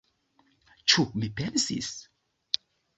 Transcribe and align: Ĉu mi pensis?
Ĉu 0.95 1.05
mi 1.21 1.31
pensis? 1.43 1.95